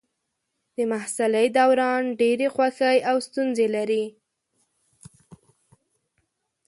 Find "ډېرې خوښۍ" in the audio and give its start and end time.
2.21-2.97